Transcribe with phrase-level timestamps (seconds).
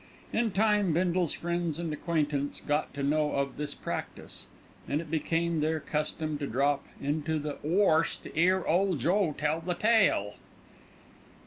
[0.33, 4.47] In time Bindle's friends and acquaintance got to know of this practice,
[4.87, 9.61] and it became their custom to drop into "the 'Orse to 'ear ole Joe tell
[9.61, 10.37] the tale."